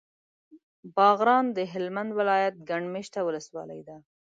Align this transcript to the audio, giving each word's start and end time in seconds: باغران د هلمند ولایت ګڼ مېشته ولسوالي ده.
باغران 0.95 1.45
د 1.57 1.59
هلمند 1.71 2.11
ولایت 2.19 2.55
ګڼ 2.69 2.81
مېشته 2.93 3.19
ولسوالي 3.23 3.81
ده. 3.87 3.97